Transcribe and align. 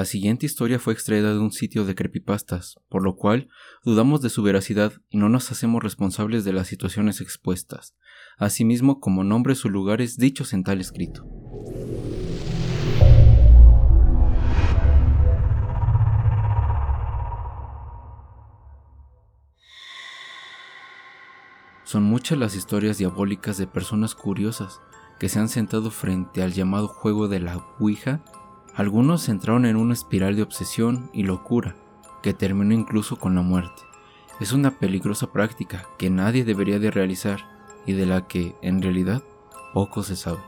La 0.00 0.06
siguiente 0.06 0.46
historia 0.46 0.78
fue 0.78 0.94
extraída 0.94 1.30
de 1.30 1.38
un 1.40 1.52
sitio 1.52 1.84
de 1.84 1.94
creepypastas, 1.94 2.80
por 2.88 3.02
lo 3.02 3.16
cual 3.16 3.50
dudamos 3.84 4.22
de 4.22 4.30
su 4.30 4.42
veracidad 4.42 4.94
y 5.10 5.18
no 5.18 5.28
nos 5.28 5.52
hacemos 5.52 5.82
responsables 5.82 6.42
de 6.42 6.54
las 6.54 6.68
situaciones 6.68 7.20
expuestas, 7.20 7.94
asimismo 8.38 8.98
como 8.98 9.24
nombres 9.24 9.62
o 9.66 9.68
lugares 9.68 10.16
dichos 10.16 10.54
en 10.54 10.64
tal 10.64 10.80
escrito. 10.80 11.26
Son 21.84 22.04
muchas 22.04 22.38
las 22.38 22.56
historias 22.56 22.96
diabólicas 22.96 23.58
de 23.58 23.66
personas 23.66 24.14
curiosas 24.14 24.80
que 25.18 25.28
se 25.28 25.40
han 25.40 25.50
sentado 25.50 25.90
frente 25.90 26.42
al 26.42 26.54
llamado 26.54 26.88
juego 26.88 27.28
de 27.28 27.40
la 27.40 27.58
Ouija 27.78 28.24
algunos 28.74 29.28
entraron 29.28 29.66
en 29.66 29.76
una 29.76 29.94
espiral 29.94 30.36
de 30.36 30.42
obsesión 30.42 31.10
y 31.12 31.24
locura 31.24 31.74
que 32.22 32.34
terminó 32.34 32.74
incluso 32.74 33.16
con 33.16 33.34
la 33.34 33.42
muerte. 33.42 33.82
Es 34.40 34.52
una 34.52 34.78
peligrosa 34.78 35.32
práctica 35.32 35.86
que 35.98 36.10
nadie 36.10 36.44
debería 36.44 36.78
de 36.78 36.90
realizar 36.90 37.40
y 37.86 37.92
de 37.92 38.06
la 38.06 38.26
que, 38.26 38.54
en 38.62 38.80
realidad, 38.80 39.22
poco 39.74 40.02
se 40.02 40.16
sabe. 40.16 40.40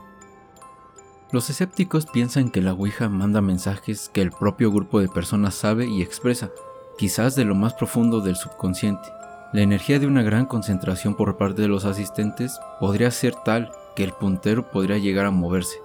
Los 1.31 1.49
escépticos 1.49 2.05
piensan 2.05 2.49
que 2.49 2.61
la 2.61 2.73
Ouija 2.73 3.09
manda 3.09 3.41
mensajes 3.41 4.09
que 4.13 4.21
el 4.21 4.31
propio 4.31 4.71
grupo 4.71 4.99
de 4.99 5.07
personas 5.07 5.55
sabe 5.55 5.87
y 5.87 6.01
expresa, 6.01 6.51
quizás 6.97 7.35
de 7.35 7.43
lo 7.43 7.55
más 7.55 7.73
profundo 7.73 8.21
del 8.21 8.35
subconsciente. 8.35 9.09
La 9.51 9.61
energía 9.61 9.99
de 9.99 10.07
una 10.07 10.21
gran 10.21 10.45
concentración 10.45 11.15
por 11.15 11.37
parte 11.37 11.61
de 11.61 11.67
los 11.67 11.85
asistentes 11.85 12.59
podría 12.79 13.11
ser 13.11 13.35
tal 13.45 13.71
que 13.95 14.03
el 14.03 14.13
puntero 14.13 14.69
podría 14.69 14.97
llegar 14.97 15.25
a 15.25 15.31
moverse, 15.31 15.79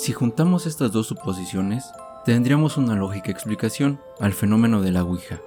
si 0.00 0.14
juntamos 0.14 0.64
estas 0.64 0.92
dos 0.92 1.08
suposiciones, 1.08 1.92
tendríamos 2.24 2.78
una 2.78 2.94
lógica 2.94 3.30
explicación 3.30 4.00
al 4.18 4.32
fenómeno 4.32 4.80
de 4.80 4.92
la 4.92 5.04
Ouija, 5.04 5.42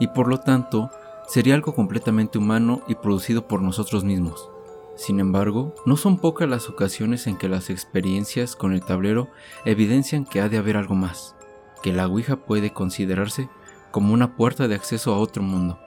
y 0.00 0.06
por 0.06 0.28
lo 0.28 0.38
tanto 0.40 0.90
sería 1.26 1.54
algo 1.54 1.74
completamente 1.74 2.38
humano 2.38 2.80
y 2.88 2.94
producido 2.94 3.46
por 3.46 3.60
nosotros 3.60 4.04
mismos. 4.04 4.48
Sin 4.96 5.20
embargo, 5.20 5.74
no 5.84 5.98
son 5.98 6.16
pocas 6.16 6.48
las 6.48 6.70
ocasiones 6.70 7.26
en 7.26 7.36
que 7.36 7.50
las 7.50 7.68
experiencias 7.68 8.56
con 8.56 8.72
el 8.72 8.80
tablero 8.80 9.28
evidencian 9.66 10.24
que 10.24 10.40
ha 10.40 10.48
de 10.48 10.56
haber 10.56 10.78
algo 10.78 10.94
más, 10.94 11.36
que 11.82 11.92
la 11.92 12.06
Ouija 12.06 12.36
puede 12.36 12.72
considerarse 12.72 13.50
como 13.90 14.14
una 14.14 14.36
puerta 14.36 14.68
de 14.68 14.74
acceso 14.74 15.12
a 15.12 15.18
otro 15.18 15.42
mundo, 15.42 15.78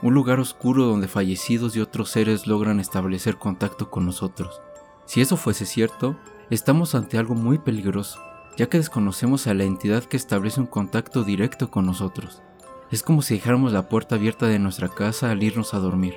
un 0.00 0.14
lugar 0.14 0.40
oscuro 0.40 0.86
donde 0.86 1.06
fallecidos 1.06 1.76
y 1.76 1.80
otros 1.80 2.08
seres 2.08 2.46
logran 2.46 2.80
establecer 2.80 3.36
contacto 3.36 3.90
con 3.90 4.06
nosotros. 4.06 4.62
Si 5.04 5.20
eso 5.20 5.36
fuese 5.36 5.66
cierto, 5.66 6.16
estamos 6.50 6.94
ante 6.94 7.18
algo 7.18 7.34
muy 7.34 7.58
peligroso, 7.58 8.20
ya 8.56 8.68
que 8.68 8.78
desconocemos 8.78 9.46
a 9.46 9.54
la 9.54 9.64
entidad 9.64 10.04
que 10.04 10.16
establece 10.16 10.60
un 10.60 10.66
contacto 10.66 11.24
directo 11.24 11.70
con 11.70 11.86
nosotros. 11.86 12.42
Es 12.90 13.02
como 13.02 13.22
si 13.22 13.34
dejáramos 13.34 13.72
la 13.72 13.88
puerta 13.88 14.14
abierta 14.14 14.46
de 14.46 14.58
nuestra 14.58 14.88
casa 14.88 15.30
al 15.30 15.42
irnos 15.42 15.74
a 15.74 15.78
dormir, 15.78 16.14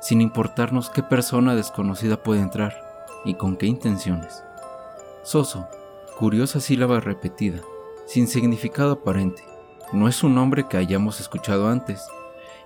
sin 0.00 0.20
importarnos 0.20 0.90
qué 0.90 1.02
persona 1.02 1.54
desconocida 1.54 2.22
puede 2.22 2.40
entrar 2.40 2.74
y 3.24 3.34
con 3.34 3.56
qué 3.56 3.66
intenciones. 3.66 4.42
Soso, 5.22 5.68
curiosa 6.18 6.60
sílaba 6.60 7.00
repetida, 7.00 7.60
sin 8.06 8.28
significado 8.28 8.92
aparente, 8.92 9.44
no 9.92 10.08
es 10.08 10.24
un 10.24 10.34
nombre 10.34 10.66
que 10.66 10.76
hayamos 10.76 11.20
escuchado 11.20 11.68
antes 11.68 12.02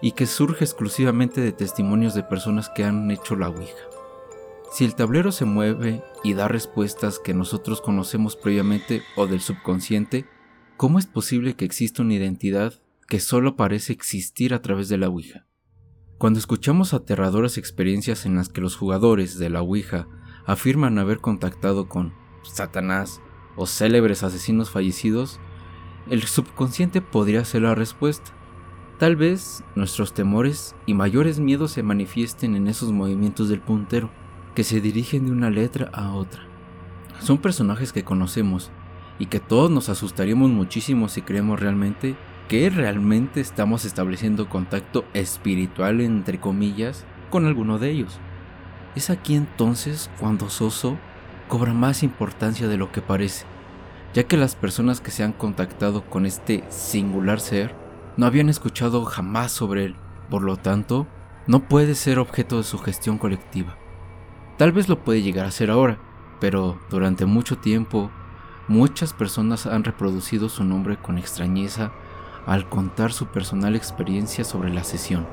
y 0.01 0.13
que 0.13 0.27
surge 0.27 0.65
exclusivamente 0.65 1.41
de 1.41 1.53
testimonios 1.53 2.15
de 2.15 2.23
personas 2.23 2.71
que 2.71 2.85
han 2.85 3.11
hecho 3.11 3.37
la 3.37 3.49
Ouija. 3.49 3.98
Si 4.71 4.85
el 4.85 4.95
tablero 4.95 5.33
se 5.33 5.47
mueve 5.47 6.03
y 6.23 6.35
da 6.35 6.47
respuestas 6.47 7.19
que 7.19 7.33
nosotros 7.33 7.81
conocemos 7.81 8.37
previamente 8.37 9.03
o 9.17 9.27
del 9.27 9.41
subconsciente, 9.41 10.27
¿cómo 10.77 10.99
es 10.99 11.07
posible 11.07 11.55
que 11.55 11.65
exista 11.65 12.03
una 12.03 12.15
identidad 12.15 12.75
que 13.09 13.19
solo 13.19 13.57
parece 13.57 13.95
existir 13.95 14.53
a 14.53 14.61
través 14.61 14.91
de 14.91 14.99
la 14.99 15.09
Ouija? 15.09 15.47
Cuando 16.19 16.39
escuchamos 16.39 16.93
aterradoras 16.93 17.57
experiencias 17.57 18.27
en 18.27 18.37
las 18.37 18.51
que 18.51 18.61
los 18.61 18.77
jugadores 18.77 19.39
de 19.39 19.49
la 19.49 19.63
Ouija 19.63 20.07
afirman 20.45 20.99
haber 20.99 21.19
contactado 21.19 21.89
con 21.89 22.13
Satanás 22.43 23.23
o 23.57 23.67
célebres 23.67 24.23
asesinos 24.23 24.71
fallecidos, 24.71 25.41
el 26.11 26.25
subconsciente 26.25 27.01
podría 27.01 27.45
ser 27.47 27.63
la 27.63 27.75
respuesta. 27.75 28.33
Tal 28.99 29.17
vez 29.17 29.65
nuestros 29.77 30.13
temores 30.13 30.75
y 30.85 30.93
mayores 30.93 31.39
miedos 31.39 31.73
se 31.73 31.83
manifiesten 31.83 32.55
en 32.55 32.67
esos 32.67 32.93
movimientos 32.93 33.49
del 33.49 33.61
puntero 33.61 34.11
que 34.59 34.65
se 34.65 34.81
dirigen 34.81 35.27
de 35.27 35.31
una 35.31 35.51
letra 35.51 35.89
a 35.93 36.11
otra. 36.15 36.41
Son 37.21 37.39
personajes 37.39 37.93
que 37.93 38.03
conocemos 38.03 38.73
y 39.21 39.27
que 39.27 39.39
todos 39.39 39.71
nos 39.71 39.89
asustaríamos 39.89 40.51
muchísimo 40.51 41.09
si 41.09 41.23
creemos 41.23 41.61
realmente 41.61 42.17
que 42.49 42.69
realmente 42.69 43.41
estamos 43.41 43.85
estableciendo 43.85 44.49
contacto 44.49 45.05
espiritual 45.15 46.01
entre 46.01 46.41
comillas 46.41 47.05
con 47.31 47.47
alguno 47.47 47.79
de 47.79 47.91
ellos. 47.91 48.19
Es 48.97 49.11
aquí 49.11 49.37
entonces 49.37 50.11
cuando 50.19 50.51
Soso 50.51 50.99
cobra 51.47 51.73
más 51.73 52.03
importancia 52.03 52.67
de 52.67 52.79
lo 52.79 52.91
que 52.91 53.01
parece, 53.01 53.47
ya 54.13 54.25
que 54.25 54.37
las 54.37 54.57
personas 54.57 55.01
que 55.01 55.13
se 55.13 55.23
han 55.23 55.35
contactado 55.35 56.03
con 56.03 56.27
este 56.27 56.65
singular 56.69 57.39
ser 57.39 57.77
no 58.17 58.27
habían 58.27 58.49
escuchado 58.49 59.05
jamás 59.05 59.53
sobre 59.53 59.85
él, 59.85 59.95
por 60.29 60.43
lo 60.43 60.57
tanto, 60.57 61.07
no 61.47 61.69
puede 61.69 61.95
ser 61.95 62.19
objeto 62.19 62.57
de 62.57 62.65
su 62.65 62.79
gestión 62.79 63.19
colectiva. 63.19 63.79
Tal 64.59 64.73
vez 64.73 64.89
lo 64.89 64.99
puede 64.99 65.23
llegar 65.23 65.47
a 65.47 65.53
ser 65.53 65.71
ahora, 65.71 65.99
pero 66.41 66.81
durante 66.91 67.27
mucho 67.27 67.59
tiempo 67.59 68.11
muchas 68.67 69.13
personas 69.13 69.67
han 69.67 69.85
reproducido 69.85 70.49
su 70.49 70.65
nombre 70.65 70.97
con 70.97 71.17
extrañeza 71.17 71.93
al 72.45 72.69
contar 72.69 73.13
su 73.13 73.27
personal 73.27 73.77
experiencia 73.77 74.43
sobre 74.43 74.75
la 74.75 74.83
sesión. 74.83 75.29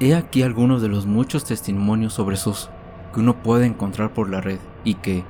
He 0.00 0.14
aquí 0.14 0.42
algunos 0.42 0.80
de 0.80 0.88
los 0.88 1.04
muchos 1.04 1.44
testimonios 1.44 2.14
sobre 2.14 2.36
SOS 2.36 2.70
que 3.12 3.20
uno 3.20 3.42
puede 3.42 3.66
encontrar 3.66 4.14
por 4.14 4.30
la 4.30 4.40
red 4.40 4.58
y 4.84 4.94
que, 4.94 5.22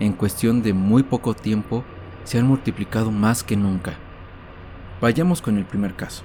en 0.00 0.12
cuestión 0.12 0.62
de 0.62 0.72
muy 0.72 1.04
poco 1.04 1.34
tiempo, 1.34 1.84
se 2.24 2.40
han 2.40 2.48
multiplicado 2.48 3.12
más 3.12 3.44
que 3.44 3.56
nunca. 3.56 3.96
Vayamos 5.00 5.40
con 5.40 5.56
el 5.56 5.66
primer 5.66 5.94
caso. 5.94 6.24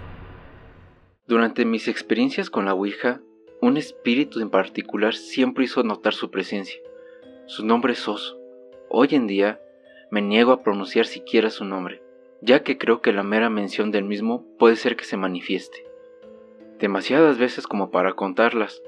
Durante 1.28 1.66
mis 1.66 1.88
experiencias 1.88 2.50
con 2.50 2.66
la 2.66 2.74
Ouija, 2.74 3.22
un 3.62 3.78
espíritu 3.78 4.40
en 4.40 4.50
particular 4.50 5.14
siempre 5.14 5.66
hizo 5.66 5.84
notar 5.84 6.14
su 6.14 6.32
presencia. 6.32 6.82
Su 7.46 7.64
nombre 7.64 7.94
es 7.94 8.08
Oso. 8.08 8.40
Hoy 8.90 9.10
en 9.12 9.28
día 9.28 9.62
me 10.10 10.22
niego 10.22 10.52
a 10.52 10.64
pronunciar 10.64 11.06
siquiera 11.06 11.52
su 11.52 11.64
nombre, 11.64 12.02
ya 12.42 12.64
que 12.64 12.80
creo 12.80 13.02
que 13.02 13.14
la 13.14 13.22
mera 13.22 13.52
mención 13.52 13.92
del 13.92 14.04
mismo 14.04 14.44
puede 14.58 14.76
ser 14.76 14.96
que 14.96 15.06
se 15.06 15.16
manifieste. 15.16 15.86
Demasiadas 16.80 17.38
veces 17.38 17.68
como 17.68 17.92
para 17.92 18.14
contarlas, 18.14 18.82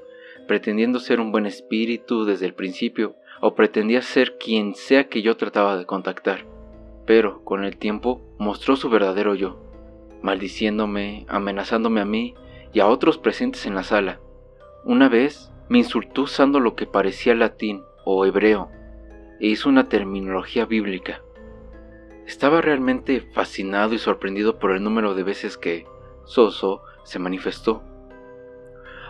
pretendiendo 0.48 0.98
ser 0.98 1.20
un 1.20 1.30
buen 1.30 1.46
espíritu 1.46 2.24
desde 2.24 2.46
el 2.46 2.54
principio, 2.54 3.14
o 3.40 3.54
pretendía 3.54 4.02
ser 4.02 4.38
quien 4.38 4.74
sea 4.74 5.08
que 5.08 5.22
yo 5.22 5.36
trataba 5.36 5.76
de 5.76 5.86
contactar, 5.86 6.46
pero 7.06 7.44
con 7.44 7.64
el 7.64 7.76
tiempo 7.76 8.22
mostró 8.38 8.74
su 8.74 8.90
verdadero 8.90 9.36
yo, 9.36 9.60
maldiciéndome, 10.20 11.26
amenazándome 11.28 12.00
a 12.00 12.04
mí 12.04 12.34
y 12.72 12.80
a 12.80 12.88
otros 12.88 13.18
presentes 13.18 13.66
en 13.66 13.74
la 13.76 13.84
sala, 13.84 14.20
una 14.84 15.08
vez 15.08 15.50
me 15.68 15.78
insultó 15.78 16.22
usando 16.22 16.60
lo 16.60 16.76
que 16.76 16.86
parecía 16.86 17.34
latín 17.34 17.82
o 18.04 18.26
hebreo 18.26 18.70
e 19.40 19.48
hizo 19.48 19.68
una 19.68 19.88
terminología 19.88 20.66
bíblica. 20.66 21.22
Estaba 22.26 22.60
realmente 22.60 23.22
fascinado 23.32 23.94
y 23.94 23.98
sorprendido 23.98 24.58
por 24.58 24.72
el 24.72 24.82
número 24.82 25.14
de 25.14 25.22
veces 25.22 25.56
que 25.56 25.86
Soso 26.24 26.82
se 27.04 27.18
manifestó. 27.18 27.82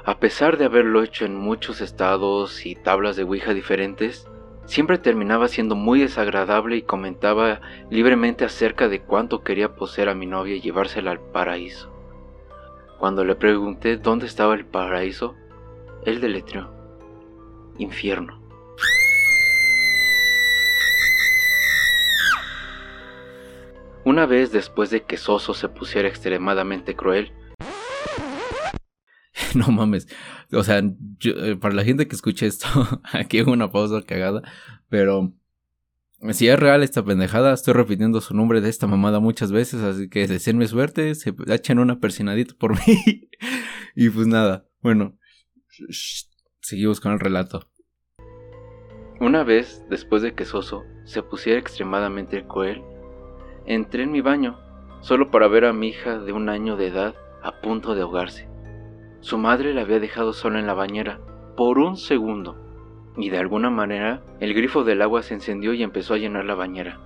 A 0.05 0.19
pesar 0.19 0.59
de 0.59 0.65
haberlo 0.65 1.03
hecho 1.03 1.25
en 1.25 1.35
muchos 1.35 1.81
estados 1.81 2.67
y 2.67 2.75
tablas 2.77 3.17
de 3.17 3.25
Ouija 3.25 3.55
diferentes, 3.55 4.29
siempre 4.67 4.99
terminaba 4.99 5.49
siendo 5.49 5.75
muy 5.75 6.01
desagradable 6.01 6.77
y 6.77 6.83
comentaba 6.83 7.61
libremente 7.91 8.45
acerca 8.45 8.89
de 8.89 9.01
cuánto 9.01 9.43
quería 9.43 9.75
poseer 9.75 10.09
a 10.09 10.15
mi 10.15 10.27
novia 10.27 10.57
y 10.57 10.61
llevársela 10.61 11.11
al 11.11 11.21
paraíso. 11.21 11.91
Cuando 12.99 13.25
le 13.25 13.35
pregunté 13.35 13.97
dónde 13.97 14.27
estaba 14.27 14.55
el 14.55 14.67
paraíso, 14.67 15.35
él 16.05 16.21
deletreó. 16.21 16.73
Infierno. 17.79 18.41
Una 24.05 24.27
vez 24.27 24.53
después 24.53 24.91
de 24.91 25.03
que 25.03 25.17
Soso 25.17 25.55
se 25.55 25.69
pusiera 25.69 26.09
extremadamente 26.09 26.95
cruel, 26.95 27.33
no 29.55 29.69
mames. 29.69 30.07
O 30.53 30.63
sea, 30.63 30.83
eh, 31.25 31.57
para 31.57 31.75
la 31.75 31.85
gente 31.85 32.07
que 32.07 32.15
escuche 32.15 32.47
esto, 32.47 32.67
aquí 33.13 33.39
hago 33.39 33.53
una 33.53 33.71
pausa 33.71 34.03
cagada. 34.03 34.43
Pero 34.89 35.33
si 36.33 36.49
es 36.49 36.59
real 36.59 36.83
esta 36.83 37.05
pendejada, 37.05 37.55
estoy 37.55 37.75
repitiendo 37.75 38.21
su 38.21 38.35
nombre 38.35 38.61
de 38.61 38.69
esta 38.69 38.87
mamada 38.87 39.21
muchas 39.21 39.53
veces. 39.53 39.83
Así 39.83 40.09
que 40.09 40.27
deseenme 40.27 40.67
suerte, 40.67 41.15
se 41.15 41.35
echen 41.49 41.79
una 41.79 41.99
persinadita 41.99 42.55
por 42.59 42.73
mí. 42.87 43.29
y 43.97 44.11
pues 44.11 44.27
nada, 44.27 44.67
bueno, 44.83 45.17
Seguimos 46.61 47.01
con 47.01 47.13
el 47.13 47.21
relato. 47.21 47.69
Una 49.21 49.45
vez, 49.45 49.85
después 49.89 50.23
de 50.23 50.35
que 50.35 50.45
Soso 50.45 50.85
se 51.05 51.23
pusiera 51.23 51.59
extremadamente 51.59 52.47
cruel, 52.47 52.83
entré 53.67 54.03
en 54.03 54.13
mi 54.13 54.21
baño 54.21 54.59
solo 55.01 55.31
para 55.31 55.49
ver 55.49 55.65
a 55.65 55.73
mi 55.73 55.89
hija 55.89 56.19
de 56.19 56.33
un 56.33 56.49
año 56.49 56.77
de 56.77 56.89
edad 56.89 57.15
a 57.43 57.61
punto 57.61 57.95
de 57.95 58.03
ahogarse. 58.03 58.49
Su 59.21 59.39
madre 59.39 59.75
la 59.75 59.83
había 59.83 60.01
dejado 60.01 60.33
sola 60.33 60.59
en 60.59 60.67
la 60.67 60.75
bañera 60.75 61.21
por 61.57 61.79
un 61.79 61.97
segundo 61.97 62.57
y 63.17 63.31
de 63.31 63.39
alguna 63.39 63.71
manera 63.71 64.23
el 64.41 64.55
grifo 64.55 64.83
del 64.83 65.03
agua 65.03 65.23
se 65.23 65.35
encendió 65.35 65.73
y 65.73 65.83
empezó 65.83 66.15
a 66.15 66.19
llenar 66.19 66.45
la 66.45 66.55
bañera. 66.55 67.01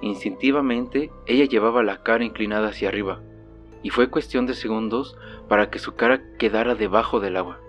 Instintivamente 0.00 1.10
ella 1.26 1.44
llevaba 1.44 1.82
la 1.82 2.02
cara 2.02 2.24
inclinada 2.24 2.68
hacia 2.68 2.88
arriba 2.88 3.22
y 3.82 3.90
fue 3.90 4.10
cuestión 4.10 4.46
de 4.46 4.54
segundos 4.54 5.16
para 5.48 5.70
que 5.70 5.78
su 5.78 5.94
cara 5.94 6.22
quedara 6.38 6.74
debajo 6.74 7.20
del 7.20 7.36
agua. 7.36 7.60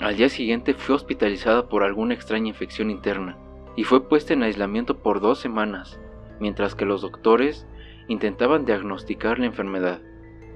Al 0.00 0.16
día 0.16 0.28
siguiente 0.28 0.74
fue 0.74 0.94
hospitalizada 0.94 1.68
por 1.68 1.82
alguna 1.82 2.12
extraña 2.12 2.48
infección 2.48 2.90
interna 2.90 3.38
y 3.76 3.84
fue 3.84 4.08
puesta 4.08 4.34
en 4.34 4.42
aislamiento 4.42 4.98
por 4.98 5.20
dos 5.20 5.38
semanas, 5.38 5.98
mientras 6.38 6.74
que 6.74 6.84
los 6.84 7.00
doctores 7.00 7.66
intentaban 8.08 8.66
diagnosticar 8.66 9.38
la 9.38 9.46
enfermedad. 9.46 10.00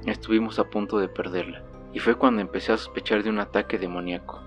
Estuvimos 0.07 0.59
a 0.59 0.69
punto 0.69 0.99
de 0.99 1.09
perderla, 1.09 1.65
y 1.93 1.99
fue 2.01 2.17
cuando 2.17 2.43
empecé 2.43 2.73
a 2.73 2.77
sospechar 2.77 3.23
de 3.23 3.31
un 3.31 3.39
ataque 3.39 3.79
demoníaco. 3.79 4.43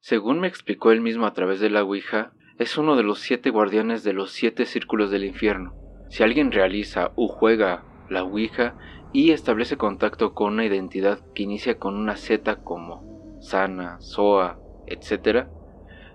Según 0.00 0.40
me 0.40 0.48
explicó 0.48 0.90
él 0.90 1.00
mismo 1.00 1.26
a 1.26 1.32
través 1.32 1.60
de 1.60 1.70
la 1.70 1.82
Ouija, 1.82 2.32
es 2.58 2.76
uno 2.76 2.96
de 2.96 3.02
los 3.02 3.20
siete 3.20 3.50
guardianes 3.50 4.02
de 4.02 4.12
los 4.12 4.32
siete 4.32 4.64
círculos 4.64 5.10
del 5.10 5.24
infierno. 5.24 5.74
Si 6.08 6.22
alguien 6.22 6.50
realiza 6.50 7.12
o 7.14 7.28
juega 7.28 7.84
la 8.08 8.22
Ouija 8.22 8.76
y 9.12 9.30
establece 9.30 9.76
contacto 9.76 10.34
con 10.34 10.54
una 10.54 10.64
identidad 10.64 11.20
que 11.34 11.42
inicia 11.42 11.78
con 11.78 11.96
una 11.96 12.16
Z 12.16 12.62
como 12.62 13.38
Sana, 13.40 14.00
Soa, 14.00 14.58
etc., 14.86 15.48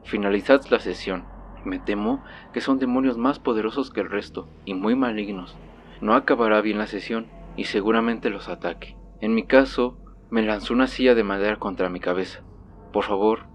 finalizad 0.04 0.62
la 0.70 0.80
sesión. 0.80 1.26
Me 1.66 1.80
temo 1.80 2.24
que 2.54 2.62
son 2.62 2.80
demonios 2.80 3.18
más 3.18 3.40
poderosos 3.40 3.90
que 3.90 4.02
el 4.02 4.10
resto 4.10 4.50
y 4.66 4.74
muy 4.74 4.96
malignos. 4.96 5.58
No 6.02 6.16
acabará 6.16 6.62
bien 6.62 6.78
la 6.78 6.88
sesión 6.88 7.28
y 7.56 7.66
seguramente 7.66 8.30
los 8.30 8.50
ataque. 8.50 8.98
En 9.22 9.34
mi 9.34 9.44
caso, 9.44 9.98
me 10.30 10.42
lanzó 10.42 10.74
una 10.74 10.88
silla 10.88 11.16
de 11.16 11.24
madera 11.24 11.58
contra 11.58 11.90
mi 11.90 12.00
cabeza. 12.00 12.44
Por 12.92 13.06
favor, 13.06 13.46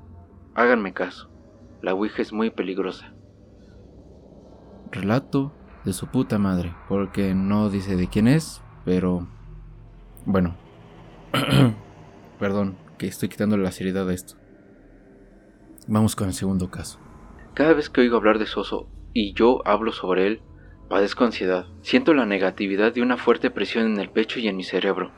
háganme 0.54 0.94
caso. 0.94 1.30
La 1.82 1.94
Ouija 1.94 2.22
es 2.22 2.32
muy 2.32 2.50
peligrosa. 2.50 3.14
Relato 4.90 5.57
de 5.88 5.94
su 5.94 6.06
puta 6.06 6.38
madre, 6.38 6.74
porque 6.86 7.34
no 7.34 7.70
dice 7.70 7.96
de 7.96 8.08
quién 8.08 8.28
es, 8.28 8.62
pero... 8.84 9.26
Bueno. 10.26 10.54
Perdón, 12.38 12.76
que 12.98 13.06
estoy 13.06 13.30
quitando 13.30 13.56
la 13.56 13.72
seriedad 13.72 14.08
a 14.08 14.12
esto. 14.12 14.34
Vamos 15.86 16.14
con 16.14 16.28
el 16.28 16.34
segundo 16.34 16.70
caso. 16.70 17.00
Cada 17.54 17.72
vez 17.72 17.88
que 17.88 18.02
oigo 18.02 18.18
hablar 18.18 18.38
de 18.38 18.46
Soso 18.46 18.86
y 19.14 19.32
yo 19.32 19.66
hablo 19.66 19.92
sobre 19.92 20.26
él, 20.26 20.42
padezco 20.90 21.24
ansiedad. 21.24 21.66
Siento 21.80 22.12
la 22.12 22.26
negatividad 22.26 22.92
de 22.92 23.00
una 23.00 23.16
fuerte 23.16 23.50
presión 23.50 23.86
en 23.86 23.98
el 23.98 24.10
pecho 24.10 24.38
y 24.40 24.48
en 24.48 24.56
mi 24.56 24.64
cerebro. 24.64 25.10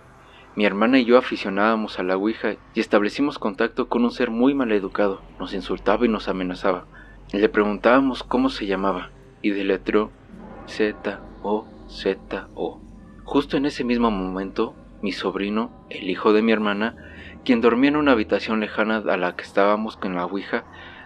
Mi 0.54 0.64
hermana 0.64 1.00
y 1.00 1.04
yo 1.04 1.18
aficionábamos 1.18 1.98
a 1.98 2.04
la 2.04 2.16
Ouija 2.16 2.54
y 2.74 2.80
establecimos 2.80 3.40
contacto 3.40 3.88
con 3.88 4.04
un 4.04 4.12
ser 4.12 4.30
muy 4.30 4.54
mal 4.54 4.70
educado. 4.70 5.20
Nos 5.40 5.52
insultaba 5.52 6.06
y 6.06 6.08
nos 6.08 6.28
amenazaba. 6.28 6.86
Le 7.32 7.48
preguntábamos 7.48 8.22
cómo 8.22 8.48
se 8.50 8.66
llamaba 8.66 9.10
y 9.42 9.50
deletreó 9.50 10.12
Z-O-Z-O. 10.70 11.60
Justo 13.24 13.56
en 13.56 13.66
ese 13.66 13.84
mismo 13.84 14.10
momento, 14.10 14.74
mi 15.02 15.12
sobrino, 15.12 15.70
el 15.90 16.08
hijo 16.08 16.32
de 16.32 16.42
mi 16.42 16.52
hermana, 16.52 16.96
quien 17.44 17.60
dormía 17.60 17.90
en 17.90 17.96
una 17.96 18.12
habitación 18.12 18.60
lejana 18.60 18.98
a 18.98 19.16
la 19.16 19.36
que 19.36 19.42
estábamos 19.44 19.96
con 19.96 20.14
la 20.14 20.24
Ouija, 20.24 20.64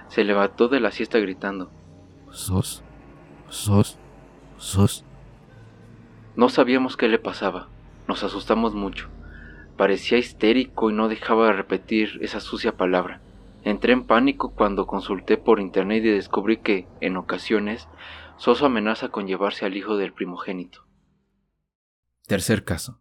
se 0.08 0.24
levantó 0.24 0.68
de 0.68 0.80
la 0.80 0.90
siesta 0.90 1.18
gritando. 1.18 1.70
Sos, 2.30 2.82
sos, 3.48 3.98
sos. 4.58 5.04
No 6.36 6.48
sabíamos 6.48 6.96
qué 6.96 7.08
le 7.08 7.18
pasaba. 7.18 7.68
Nos 8.06 8.22
asustamos 8.22 8.74
mucho. 8.74 9.08
Parecía 9.76 10.18
histérico 10.18 10.90
y 10.90 10.92
no 10.92 11.08
dejaba 11.08 11.46
de 11.46 11.54
repetir 11.54 12.18
esa 12.22 12.40
sucia 12.40 12.76
palabra. 12.76 13.20
Entré 13.64 13.92
en 13.92 14.04
pánico 14.04 14.50
cuando 14.50 14.86
consulté 14.86 15.38
por 15.38 15.58
internet 15.58 16.04
y 16.04 16.10
descubrí 16.10 16.58
que, 16.58 16.86
en 17.00 17.16
ocasiones, 17.16 17.88
Soso 18.36 18.66
amenaza 18.66 19.08
con 19.08 19.26
llevarse 19.26 19.64
al 19.64 19.76
hijo 19.76 19.96
del 19.96 20.12
primogénito. 20.12 20.84
Tercer 22.26 22.64
caso. 22.64 23.00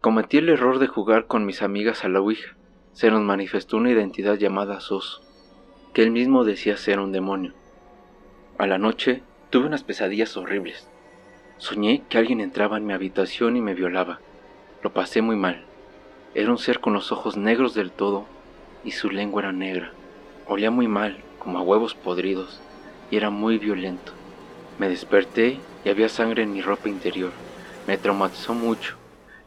Cometí 0.00 0.38
el 0.38 0.48
error 0.48 0.78
de 0.78 0.86
jugar 0.86 1.26
con 1.26 1.44
mis 1.44 1.62
amigas 1.62 2.04
a 2.04 2.08
la 2.08 2.20
Ouija. 2.20 2.56
Se 2.92 3.10
nos 3.10 3.22
manifestó 3.22 3.76
una 3.76 3.90
identidad 3.90 4.34
llamada 4.36 4.80
Sos, 4.80 5.22
que 5.92 6.02
él 6.02 6.12
mismo 6.12 6.44
decía 6.44 6.76
ser 6.76 7.00
un 7.00 7.10
demonio. 7.10 7.54
A 8.58 8.66
la 8.66 8.78
noche 8.78 9.22
tuve 9.50 9.66
unas 9.66 9.82
pesadillas 9.82 10.36
horribles. 10.36 10.88
Soñé 11.58 12.04
que 12.08 12.18
alguien 12.18 12.40
entraba 12.40 12.76
en 12.76 12.86
mi 12.86 12.92
habitación 12.92 13.56
y 13.56 13.60
me 13.60 13.74
violaba. 13.74 14.20
Lo 14.82 14.92
pasé 14.92 15.20
muy 15.20 15.36
mal. 15.36 15.64
Era 16.34 16.50
un 16.50 16.58
ser 16.58 16.80
con 16.80 16.92
los 16.92 17.10
ojos 17.10 17.36
negros 17.36 17.74
del 17.74 17.90
todo 17.90 18.26
y 18.84 18.92
su 18.92 19.10
lengua 19.10 19.42
era 19.42 19.52
negra. 19.52 19.92
Olía 20.46 20.70
muy 20.70 20.86
mal, 20.86 21.18
como 21.38 21.58
a 21.58 21.62
huevos 21.62 21.94
podridos, 21.94 22.60
y 23.10 23.16
era 23.16 23.30
muy 23.30 23.58
violento. 23.58 24.12
Me 24.78 24.88
desperté 24.88 25.60
y 25.84 25.88
había 25.88 26.08
sangre 26.08 26.42
en 26.42 26.52
mi 26.52 26.62
ropa 26.62 26.88
interior. 26.88 27.32
Me 27.86 27.96
traumatizó 27.98 28.54
mucho 28.54 28.98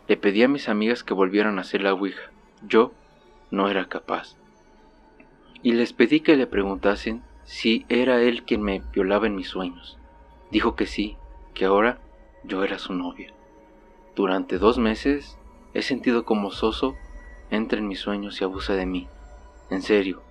le 0.10 0.18
pedí 0.18 0.42
a 0.42 0.48
mis 0.48 0.70
amigas 0.70 1.04
que 1.04 1.14
volvieran 1.14 1.60
a 1.60 1.62
hacer 1.62 1.84
la 1.84 1.94
Ouija. 1.94 2.32
Yo 2.64 2.94
no 3.52 3.70
era 3.70 3.86
capaz. 3.90 4.36
Y 5.62 5.74
les 5.74 5.94
pedí 5.94 6.22
que 6.22 6.36
le 6.36 6.48
preguntasen 6.48 7.22
si 7.44 7.86
era 7.90 8.20
él 8.20 8.42
quien 8.42 8.64
me 8.64 8.82
violaba 8.92 9.28
en 9.28 9.36
mis 9.36 9.50
sueños. 9.50 10.00
Dijo 10.50 10.76
que 10.76 10.88
sí, 10.88 11.16
que 11.54 11.66
ahora 11.66 12.00
yo 12.44 12.64
era 12.64 12.80
su 12.80 12.96
novia. 12.96 13.32
Durante 14.16 14.58
dos 14.58 14.80
meses 14.80 15.38
he 15.76 15.84
sentido 15.84 16.26
como 16.26 16.50
Soso 16.50 16.96
entra 17.52 17.78
en 17.78 17.88
mis 17.88 18.00
sueños 18.00 18.42
y 18.42 18.44
abusa 18.44 18.74
de 18.74 18.88
mí. 18.88 19.08
En 19.70 19.84
serio, 19.84 20.24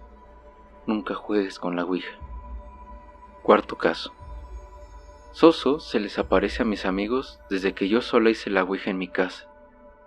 nunca 0.89 1.15
juegues 1.15 1.61
con 1.61 1.77
la 1.77 1.85
Ouija. 1.85 2.19
Cuarto 3.49 3.79
caso. 3.79 4.12
Soso 5.33 5.81
se 5.81 6.00
les 6.00 6.19
aparece 6.19 6.61
a 6.61 6.67
mis 6.67 6.85
amigos 6.85 7.41
desde 7.49 7.73
que 7.73 7.89
yo 7.89 8.03
sola 8.03 8.29
hice 8.29 8.50
la 8.50 8.62
Ouija 8.62 8.91
en 8.91 8.99
mi 8.99 9.09
casa. 9.09 9.49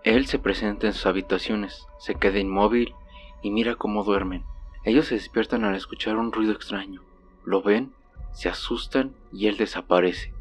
Él 0.04 0.28
se 0.28 0.38
presenta 0.38 0.86
en 0.86 0.94
sus 0.94 1.08
habitaciones, 1.08 1.88
se 1.98 2.14
queda 2.14 2.38
inmóvil 2.38 2.94
y 3.42 3.50
mira 3.50 3.74
cómo 3.74 4.04
duermen. 4.04 4.44
Ellos 4.84 5.08
se 5.08 5.16
despiertan 5.16 5.66
al 5.66 5.74
escuchar 5.74 6.18
un 6.18 6.32
ruido 6.32 6.52
extraño. 6.52 7.02
Lo 7.44 7.64
ven, 7.64 7.94
se 8.32 8.48
asustan 8.48 9.16
y 9.34 9.48
él 9.48 9.58
desaparece. 9.58 10.32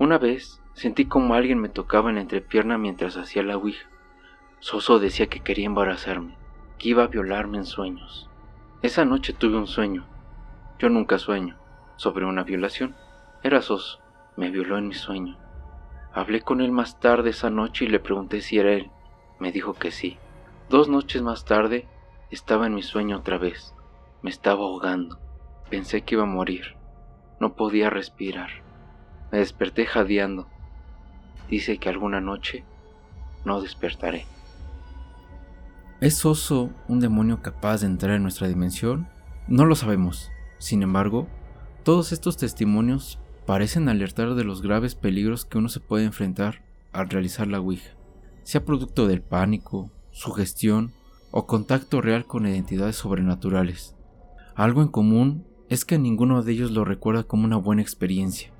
Una 0.00 0.18
vez 0.18 0.60
sentí 0.72 1.04
como 1.04 1.34
alguien 1.34 1.60
me 1.60 1.68
tocaba 1.68 2.08
en 2.08 2.16
la 2.16 2.22
entrepierna 2.22 2.78
mientras 2.78 3.16
hacía 3.16 3.44
la 3.44 3.56
ouija. 3.56 3.88
Soso 4.58 4.98
decía 4.98 5.28
que 5.28 5.38
quería 5.38 5.66
embarazarme, 5.66 6.36
que 6.78 6.88
iba 6.88 7.04
a 7.04 7.06
violarme 7.06 7.58
en 7.58 7.64
sueños. 7.64 8.28
Esa 8.82 9.04
noche 9.04 9.32
tuve 9.34 9.56
un 9.56 9.68
sueño. 9.68 10.04
Yo 10.80 10.88
nunca 10.88 11.18
sueño 11.18 11.58
sobre 11.96 12.24
una 12.24 12.42
violación. 12.42 12.94
Era 13.42 13.62
Soso, 13.62 14.00
me 14.36 14.50
violó 14.50 14.78
en 14.78 14.88
mi 14.88 14.94
sueño. 14.94 15.36
Hablé 16.12 16.42
con 16.42 16.60
él 16.60 16.70
más 16.70 17.00
tarde 17.00 17.30
esa 17.30 17.50
noche 17.50 17.84
y 17.84 17.88
le 17.88 18.00
pregunté 18.00 18.40
si 18.40 18.58
era 18.58 18.72
él. 18.72 18.90
Me 19.38 19.52
dijo 19.52 19.74
que 19.74 19.90
sí. 19.90 20.16
Dos 20.68 20.88
noches 20.88 21.22
más 21.22 21.44
tarde 21.44 21.88
estaba 22.30 22.66
en 22.66 22.74
mi 22.74 22.82
sueño 22.82 23.18
otra 23.18 23.36
vez. 23.36 23.74
Me 24.22 24.30
estaba 24.30 24.60
ahogando. 24.60 25.18
Pensé 25.70 26.02
que 26.02 26.14
iba 26.14 26.22
a 26.22 26.26
morir. 26.26 26.76
No 27.40 27.54
podía 27.54 27.90
respirar. 27.90 28.50
Me 29.32 29.38
desperté 29.38 29.86
jadeando. 29.86 30.46
Dice 31.48 31.78
que 31.78 31.88
alguna 31.88 32.20
noche 32.20 32.64
no 33.44 33.60
despertaré. 33.60 34.26
¿Es 36.00 36.24
Oso 36.24 36.70
un 36.88 37.00
demonio 37.00 37.42
capaz 37.42 37.80
de 37.80 37.86
entrar 37.86 38.14
en 38.14 38.22
nuestra 38.22 38.46
dimensión? 38.46 39.08
No 39.48 39.64
lo 39.64 39.74
sabemos. 39.74 40.30
Sin 40.58 40.82
embargo, 40.82 41.26
todos 41.84 42.12
estos 42.12 42.38
testimonios 42.38 43.18
parecen 43.44 43.90
alertar 43.90 44.34
de 44.34 44.44
los 44.44 44.62
graves 44.62 44.94
peligros 44.94 45.44
que 45.44 45.58
uno 45.58 45.68
se 45.68 45.80
puede 45.80 46.04
enfrentar 46.04 46.64
al 46.92 47.10
realizar 47.10 47.46
la 47.46 47.60
Ouija, 47.60 47.90
sea 48.42 48.64
producto 48.64 49.06
del 49.06 49.20
pánico, 49.20 49.90
sugestión 50.10 50.92
o 51.30 51.46
contacto 51.46 52.00
real 52.00 52.24
con 52.24 52.46
identidades 52.46 52.96
sobrenaturales. 52.96 53.94
Algo 54.54 54.80
en 54.80 54.88
común 54.88 55.44
es 55.68 55.84
que 55.84 55.98
ninguno 55.98 56.42
de 56.42 56.52
ellos 56.52 56.70
lo 56.70 56.86
recuerda 56.86 57.24
como 57.24 57.44
una 57.44 57.56
buena 57.56 57.82
experiencia. 57.82 58.50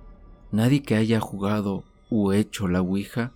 Nadie 0.53 0.83
que 0.83 0.95
haya 0.95 1.19
jugado 1.19 1.85
u 2.11 2.33
hecho 2.33 2.69
la 2.69 2.83
Ouija 2.83 3.33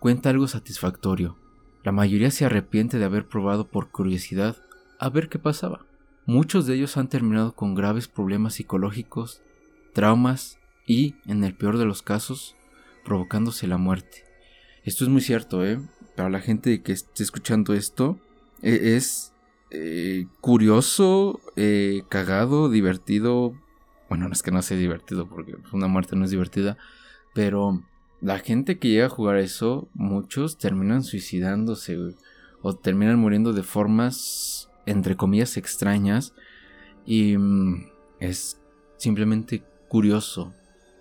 cuenta 0.00 0.28
algo 0.28 0.48
satisfactorio. 0.48 1.36
La 1.82 1.92
mayoría 1.92 2.30
se 2.30 2.44
arrepiente 2.44 2.98
de 2.98 3.06
haber 3.06 3.26
probado 3.26 3.68
por 3.68 3.90
curiosidad 3.90 4.56
a 4.98 5.08
ver 5.08 5.30
qué 5.30 5.38
pasaba. 5.38 5.86
Muchos 6.26 6.66
de 6.66 6.74
ellos 6.74 6.96
han 6.96 7.08
terminado 7.08 7.54
con 7.54 7.74
graves 7.74 8.08
problemas 8.08 8.54
psicológicos, 8.54 9.42
traumas 9.92 10.58
y, 10.86 11.16
en 11.26 11.44
el 11.44 11.54
peor 11.54 11.78
de 11.78 11.84
los 11.86 12.02
casos, 12.02 12.56
provocándose 13.04 13.66
la 13.66 13.78
muerte. 13.78 14.24
Esto 14.84 15.04
es 15.04 15.10
muy 15.10 15.20
cierto, 15.20 15.64
¿eh? 15.64 15.80
Para 16.16 16.30
la 16.30 16.40
gente 16.40 16.82
que 16.82 16.92
esté 16.92 17.22
escuchando 17.22 17.74
esto, 17.74 18.18
e, 18.62 18.96
es 18.96 19.32
eh, 19.70 20.26
curioso, 20.40 21.40
eh, 21.56 22.02
cagado, 22.08 22.68
divertido. 22.68 23.54
Bueno, 24.08 24.26
no 24.26 24.32
es 24.32 24.42
que 24.42 24.50
no 24.50 24.62
sea 24.62 24.76
divertido, 24.76 25.28
porque 25.28 25.56
una 25.72 25.86
muerte 25.86 26.16
no 26.16 26.24
es 26.24 26.30
divertida, 26.30 26.76
Pero 27.32 27.82
la 28.20 28.38
gente 28.38 28.78
que 28.78 28.88
llega 28.88 29.06
a 29.06 29.10
jugar 29.10 29.36
eso, 29.36 29.88
muchos 29.94 30.58
terminan 30.58 31.02
suicidándose, 31.04 31.96
O 32.62 32.74
terminan 32.74 33.18
muriendo 33.18 33.52
de 33.52 33.62
formas, 33.62 34.69
entre 34.90 35.16
comillas, 35.16 35.56
extrañas. 35.56 36.34
Y 37.04 37.36
mm, 37.36 37.86
es 38.18 38.60
simplemente 38.96 39.64
curioso. 39.88 40.52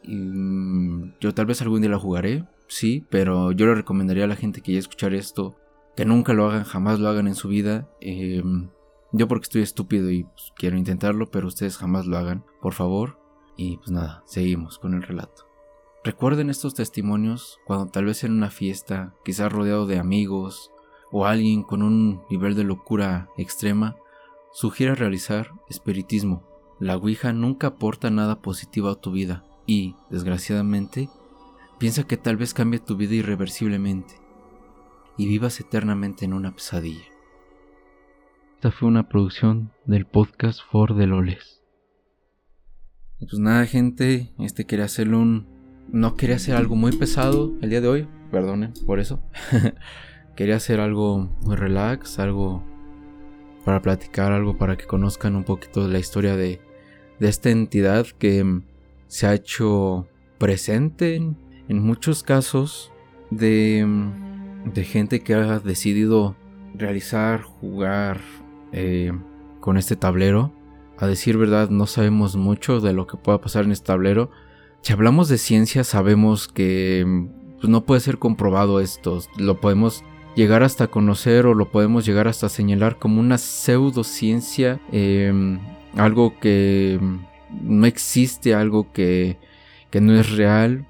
Y, 0.04 0.16
mm, 0.16 1.16
yo 1.20 1.34
tal 1.34 1.46
vez 1.46 1.62
algún 1.62 1.82
día 1.82 1.90
la 1.90 2.00
jugaré, 2.00 2.46
sí, 2.68 3.06
pero 3.10 3.52
yo 3.52 3.66
le 3.66 3.76
recomendaría 3.76 4.24
a 4.24 4.28
la 4.28 4.36
gente 4.36 4.62
que 4.62 4.74
ya 4.74 4.80
escuchar 4.80 5.14
esto 5.14 5.58
que 5.96 6.06
nunca 6.06 6.34
lo 6.34 6.46
hagan, 6.46 6.64
jamás 6.64 7.00
lo 7.00 7.10
hagan 7.10 7.28
en 7.28 7.36
su 7.36 7.50
vida. 7.50 7.90
Em, 8.00 8.70
yo 9.12 9.28
porque 9.28 9.44
estoy 9.44 9.62
estúpido 9.64 10.10
y 10.12 10.24
pues, 10.24 10.54
quiero 10.56 10.78
intentarlo, 10.78 11.30
pero 11.30 11.48
ustedes 11.48 11.78
jamás 11.78 12.06
lo 12.06 12.18
hagan, 12.18 12.46
por 12.62 12.74
favor. 12.74 13.20
Y 13.58 13.78
pues 13.78 13.92
nada, 13.92 14.24
seguimos 14.26 14.80
con 14.80 14.94
el 14.94 15.04
relato. 15.04 15.50
Recuerden 16.04 16.50
estos 16.50 16.76
testimonios 16.76 17.60
cuando 17.66 17.88
tal 17.88 18.06
vez 18.06 18.24
en 18.24 18.32
una 18.32 18.50
fiesta, 18.50 19.14
quizás 19.26 19.52
rodeado 19.52 19.86
de 19.86 20.00
amigos 20.00 20.72
o 21.12 21.26
alguien 21.26 21.64
con 21.64 21.82
un 21.82 22.22
nivel 22.30 22.56
de 22.56 22.64
locura 22.64 23.30
extrema, 23.38 23.96
sugiera 24.52 24.96
realizar 24.96 25.52
espiritismo. 25.70 26.44
La 26.80 26.96
Ouija 26.98 27.34
nunca 27.34 27.68
aporta 27.68 28.10
nada 28.10 28.42
positivo 28.42 28.90
a 28.90 29.00
tu 29.00 29.12
vida 29.12 29.44
y, 29.66 29.96
desgraciadamente, 30.10 31.10
piensa 31.78 32.06
que 32.06 32.18
tal 32.18 32.38
vez 32.38 32.54
cambie 32.54 32.80
tu 32.80 32.96
vida 32.96 33.16
irreversiblemente 33.16 34.16
y 35.18 35.28
vivas 35.28 35.60
eternamente 35.60 36.26
en 36.26 36.34
una 36.34 36.54
pesadilla. 36.54 37.06
Esta 38.56 38.72
fue 38.72 38.88
una 38.88 39.08
producción 39.08 39.72
del 39.86 40.06
podcast 40.06 40.60
For 40.70 40.96
the 40.98 41.08
Loles. 41.08 41.62
pues 43.20 43.40
nada, 43.40 43.66
gente, 43.66 44.34
este 44.38 44.66
quería 44.66 44.86
hacerlo 44.86 45.20
un 45.20 45.60
no 45.92 46.16
quería 46.16 46.36
hacer 46.36 46.56
algo 46.56 46.76
muy 46.76 46.92
pesado 46.92 47.54
el 47.62 47.70
día 47.70 47.82
de 47.82 47.88
hoy, 47.88 48.08
perdonen 48.32 48.74
por 48.86 49.00
eso. 49.00 49.24
quería 50.40 50.56
hacer 50.56 50.80
algo 50.80 51.30
muy 51.42 51.58
relax, 51.58 52.18
algo 52.18 52.64
para 53.66 53.82
platicar, 53.82 54.32
algo 54.32 54.58
para 54.58 54.78
que 54.78 54.86
conozcan 54.86 55.36
un 55.36 55.44
poquito 55.44 55.86
de 55.86 55.92
la 55.92 56.00
historia 56.00 56.38
de, 56.38 56.62
esta 57.20 57.50
entidad 57.50 58.08
que 58.08 58.62
se 59.08 59.28
ha 59.28 59.34
hecho 59.34 60.08
presente 60.38 61.18
en, 61.18 61.36
muchos 61.84 62.24
casos 62.24 62.94
de, 63.32 63.86
de, 64.64 64.84
gente 64.86 65.20
que 65.20 65.34
ha 65.34 65.60
decidido 65.60 66.38
realizar, 66.74 67.42
jugar 67.42 68.22
eh, 68.72 69.12
con 69.60 69.76
este 69.76 69.98
tablero. 69.98 70.54
A 70.98 71.06
decir 71.06 71.36
verdad, 71.36 71.70
no 71.70 71.86
sabemos 71.86 72.38
mucho 72.38 72.80
de 72.80 72.94
lo 72.94 73.08
que 73.08 73.18
pueda 73.18 73.42
pasar 73.42 73.66
en 73.66 73.74
este 73.74 73.88
tablero 73.88 74.32
si 74.82 74.94
hablamos 74.94 75.28
de 75.28 75.38
ciencia, 75.38 75.84
sabemos 75.84 76.48
que 76.48 77.06
pues, 77.60 77.70
no 77.70 77.86
puede 77.86 78.00
ser 78.00 78.18
comprobado 78.18 78.80
esto. 78.80 79.20
Lo 79.38 79.60
podemos 79.60 80.06
llegar 80.36 80.64
hasta 80.64 80.88
conocer 80.88 81.46
o 81.46 81.54
lo 81.54 81.70
podemos 81.72 82.06
llegar 82.06 82.28
hasta 82.28 82.50
señalar 82.50 82.98
como 82.98 83.20
una 83.20 83.38
pseudociencia, 83.38 84.80
em, 84.92 85.60
algo 85.96 86.40
que 86.40 87.00
no 87.62 87.86
existe, 87.86 88.54
algo 88.54 88.92
que, 88.92 89.38
que 89.90 90.02
no 90.02 90.14
es 90.20 90.32
real, 90.32 90.86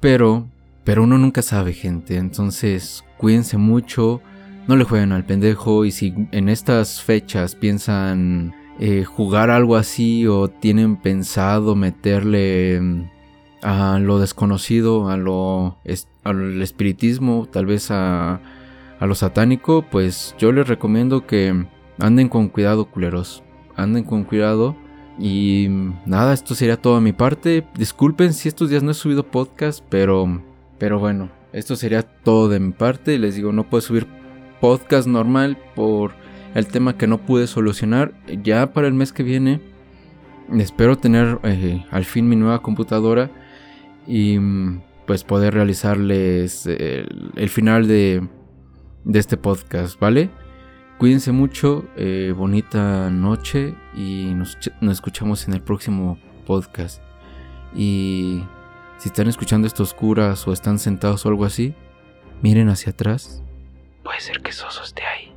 pero, 0.00 0.46
pero 0.84 1.02
uno 1.02 1.18
nunca 1.18 1.42
sabe, 1.42 1.72
gente. 1.72 2.16
Entonces, 2.16 3.04
cuídense 3.18 3.58
mucho, 3.58 4.20
no 4.66 4.76
le 4.76 4.84
jueguen 4.84 5.12
al 5.12 5.24
pendejo 5.24 5.84
y 5.84 5.90
si 5.90 6.14
en 6.32 6.48
estas 6.48 7.02
fechas 7.02 7.54
piensan 7.54 8.54
eh, 8.80 9.04
jugar 9.04 9.50
algo 9.50 9.76
así 9.76 10.26
o 10.26 10.48
tienen 10.48 10.96
pensado 10.96 11.76
meterle 11.76 12.76
em, 12.76 13.08
a 13.62 13.98
lo 13.98 14.18
desconocido, 14.18 15.08
a 15.10 15.16
lo 15.16 15.78
al 16.24 16.62
espiritismo, 16.62 17.46
tal 17.50 17.66
vez 17.66 17.90
a, 17.90 18.40
a 19.04 19.06
lo 19.06 19.14
satánico, 19.14 19.84
pues 19.90 20.34
yo 20.38 20.50
les 20.50 20.66
recomiendo 20.66 21.26
que 21.26 21.66
anden 21.98 22.30
con 22.30 22.48
cuidado, 22.48 22.86
culeros. 22.86 23.42
Anden 23.76 24.02
con 24.02 24.24
cuidado. 24.24 24.76
Y 25.18 25.68
nada, 26.06 26.32
esto 26.32 26.54
sería 26.54 26.80
todo 26.80 26.96
a 26.96 27.02
mi 27.02 27.12
parte. 27.12 27.66
Disculpen 27.76 28.32
si 28.32 28.48
estos 28.48 28.70
días 28.70 28.82
no 28.82 28.92
he 28.92 28.94
subido 28.94 29.22
podcast, 29.22 29.84
pero 29.90 30.42
pero 30.78 30.98
bueno, 30.98 31.30
esto 31.52 31.76
sería 31.76 32.02
todo 32.02 32.48
de 32.48 32.60
mi 32.60 32.72
parte. 32.72 33.18
Les 33.18 33.36
digo, 33.36 33.52
no 33.52 33.68
puedo 33.68 33.82
subir 33.82 34.06
podcast 34.58 35.06
normal 35.06 35.58
por 35.74 36.12
el 36.54 36.66
tema 36.66 36.96
que 36.96 37.06
no 37.06 37.18
pude 37.18 37.46
solucionar. 37.46 38.14
Ya 38.42 38.72
para 38.72 38.88
el 38.88 38.94
mes 38.94 39.12
que 39.12 39.22
viene 39.22 39.60
espero 40.58 40.96
tener 40.96 41.40
eh, 41.42 41.84
al 41.90 42.06
fin 42.06 42.26
mi 42.26 42.36
nueva 42.36 42.62
computadora 42.62 43.30
y 44.06 44.38
pues 45.06 45.24
poder 45.24 45.52
realizarles 45.52 46.66
el, 46.66 47.48
final 47.50 47.86
de, 47.86 48.26
de, 49.04 49.18
este 49.18 49.36
podcast, 49.36 49.98
¿vale? 49.98 50.30
Cuídense 50.98 51.32
mucho, 51.32 51.84
eh, 51.96 52.32
bonita 52.36 53.10
noche 53.10 53.74
y 53.94 54.32
nos, 54.34 54.56
nos 54.80 54.92
escuchamos 54.94 55.46
en 55.48 55.54
el 55.54 55.62
próximo 55.62 56.18
podcast. 56.46 57.02
Y 57.74 58.44
si 58.98 59.08
están 59.08 59.28
escuchando 59.28 59.66
esto 59.66 59.82
oscuras 59.82 60.46
o 60.46 60.52
están 60.52 60.78
sentados 60.78 61.26
o 61.26 61.28
algo 61.28 61.44
así, 61.44 61.74
miren 62.42 62.68
hacia 62.68 62.92
atrás. 62.92 63.42
Puede 64.02 64.20
ser 64.20 64.40
que 64.40 64.52
Soso 64.52 64.82
esté 64.82 65.02
ahí. 65.02 65.33